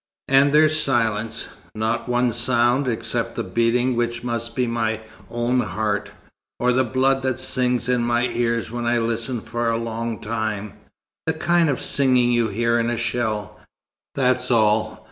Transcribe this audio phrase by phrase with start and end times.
[0.27, 6.09] And there's silence not one sound, except the beating which must be my own heart,
[6.59, 10.73] or the blood that sings in my ears when I listen for a long time
[11.27, 13.59] the kind of singing you hear in a shell.
[14.15, 14.99] That's all.